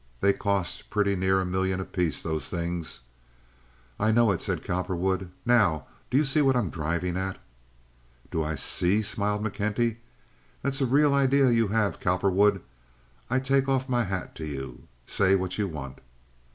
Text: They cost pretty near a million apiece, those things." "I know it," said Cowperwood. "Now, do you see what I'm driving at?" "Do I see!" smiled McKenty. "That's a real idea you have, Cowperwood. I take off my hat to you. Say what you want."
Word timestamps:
They 0.19 0.33
cost 0.33 0.89
pretty 0.89 1.15
near 1.15 1.39
a 1.39 1.45
million 1.45 1.79
apiece, 1.79 2.23
those 2.23 2.49
things." 2.49 3.01
"I 3.99 4.09
know 4.09 4.31
it," 4.31 4.41
said 4.41 4.63
Cowperwood. 4.63 5.29
"Now, 5.45 5.85
do 6.09 6.17
you 6.17 6.25
see 6.25 6.41
what 6.41 6.55
I'm 6.55 6.71
driving 6.71 7.17
at?" 7.17 7.37
"Do 8.31 8.43
I 8.43 8.55
see!" 8.55 9.03
smiled 9.03 9.43
McKenty. 9.43 9.97
"That's 10.63 10.81
a 10.81 10.87
real 10.87 11.13
idea 11.13 11.51
you 11.51 11.67
have, 11.67 11.99
Cowperwood. 11.99 12.63
I 13.29 13.37
take 13.39 13.69
off 13.69 13.87
my 13.87 14.05
hat 14.05 14.33
to 14.37 14.45
you. 14.47 14.87
Say 15.05 15.35
what 15.35 15.59
you 15.59 15.67
want." 15.67 15.99